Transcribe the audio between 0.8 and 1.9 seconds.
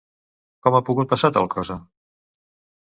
pogut passar tal cosa?